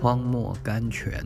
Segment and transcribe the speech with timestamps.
[0.00, 1.22] 荒漠甘泉。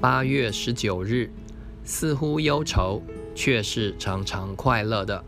[0.00, 1.28] 八月十九日，
[1.82, 3.02] 似乎忧愁，
[3.34, 5.24] 却是常常快乐的。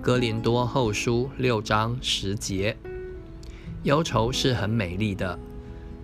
[0.00, 2.74] 哥林多后书六章十节，
[3.82, 5.38] 忧愁是很美丽的，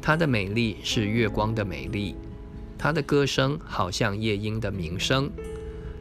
[0.03, 2.15] 它的美丽是月光的美丽，
[2.77, 5.31] 它的歌声好像夜莺的鸣声，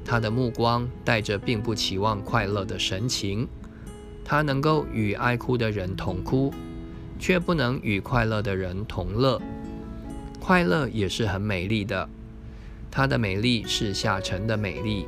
[0.10, 3.46] 他的目光带着并不期望快乐的神情，
[4.24, 6.54] 他能够与爱哭的人同哭，
[7.20, 9.42] 却不能与快乐的人同乐。
[10.40, 12.08] 快乐也是很美丽的，
[12.90, 15.06] 它的美丽是下沉的美丽，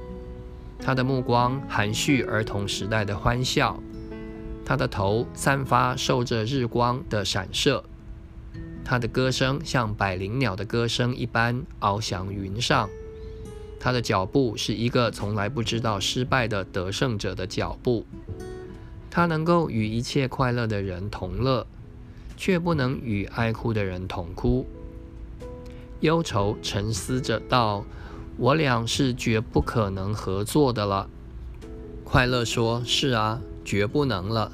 [0.80, 3.82] 他的目光含蓄儿童时代的欢笑，
[4.66, 7.82] 他的头散发受着日光的闪射，
[8.84, 12.90] 他的歌声像百灵鸟的歌声一般翱翔云上，
[13.80, 18.06] 他的脚步是一个从来不知道失败的得胜者的脚步，
[19.10, 21.66] 他能够与一切快乐的人同乐，
[22.36, 24.66] 却不能与爱哭的人同哭。
[26.02, 27.86] 忧愁沉思着道
[28.38, 31.10] ：“我俩是绝不可能合作的了。”
[32.04, 34.54] 快乐说：“是啊，绝不能了。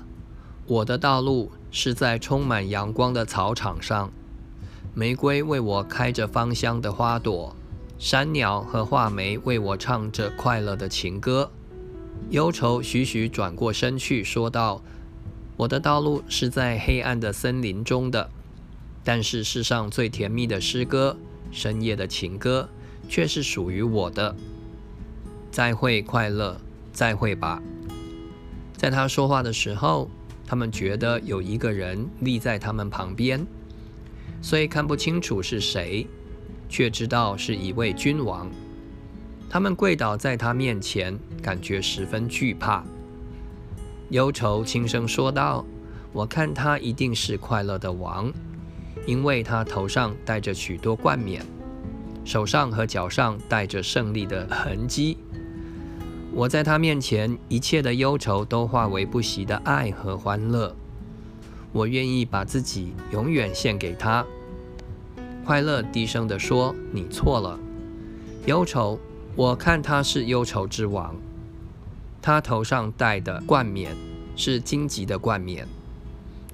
[0.68, 4.12] 我的道路是在充满阳光的草场上，
[4.94, 7.56] 玫瑰为我开着芳香的花朵，
[7.98, 11.52] 山鸟和画眉为我唱着快乐的情歌。”
[12.32, 14.82] 忧愁徐徐转过身去，说道
[15.58, 18.30] ：“我的道路是在黑暗的森林中的，
[19.04, 21.18] 但是世上最甜蜜的诗歌。”
[21.52, 22.68] 深夜的情歌
[23.08, 24.36] 却是属于我的。
[25.52, 26.60] 再会，快乐，
[26.92, 27.62] 再会吧。
[28.76, 30.10] 在他说话的时候，
[30.46, 33.46] 他们觉得有一个人立在他们旁边，
[34.42, 36.08] 虽看不清楚是谁，
[36.68, 38.50] 却知道是一位君王。
[39.50, 42.84] 他们跪倒在他面前，感觉十分惧怕。
[44.10, 45.66] 忧愁轻声说道
[46.12, 48.32] ：“我看他一定是快乐的王。”
[49.06, 51.46] 因为他头上戴着许多冠冕，
[52.24, 55.18] 手上和脚上带着胜利的痕迹。
[56.34, 60.76] 我在他面前，一切的忧愁都化为不息的爱和欢乐。
[61.72, 64.26] 我愿意把自己永远献给他。
[65.46, 67.60] 快乐低声地说：“你错了，
[68.48, 69.00] 忧愁。
[69.36, 71.16] 我看他是忧愁之王。
[72.20, 73.96] 他头上戴的冠冕
[74.36, 75.68] 是荆棘的冠冕。”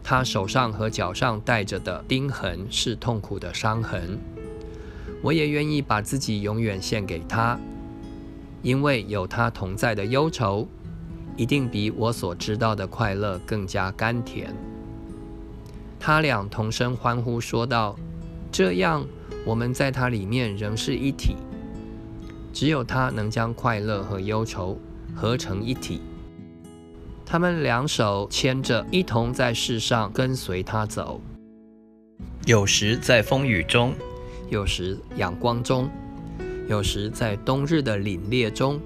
[0.03, 4.19] 他手上和脚上带着的钉痕是痛苦的伤痕，
[5.21, 7.57] 我也愿意把自己永远献给他，
[8.61, 10.67] 因为有他同在的忧愁，
[11.37, 14.53] 一定比我所知道的快乐更加甘甜。
[15.97, 17.95] 他俩同声欢呼说道
[18.51, 19.05] ：“这样，
[19.45, 21.37] 我们在它里面仍是一体，
[22.51, 24.77] 只有它能将快乐和忧愁
[25.15, 26.01] 合成一体。”
[27.25, 31.21] 他们两手牵着，一同在世上跟随他走。
[32.45, 33.93] 有时在风雨中，
[34.49, 35.89] 有时阳光中，
[36.67, 38.81] 有时在冬日的凛冽中，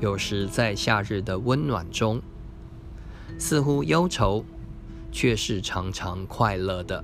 [0.00, 2.22] 有时在夏日的温暖中。
[3.38, 4.44] 似乎忧愁，
[5.10, 7.02] 却是常常快乐的。